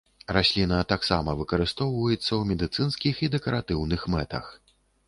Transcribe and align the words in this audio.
Расліна 0.35 0.79
таксама 0.93 1.35
выкарыстоўваецца 1.43 2.27
ў 2.27 2.41
медыцынскіх 2.53 3.25
і 3.29 3.33
дэкаратыўных 3.39 4.01
мэтах. 4.17 4.53